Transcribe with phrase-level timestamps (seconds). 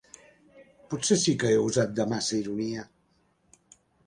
[0.93, 2.89] -Potser sí que he usat de massa ironia…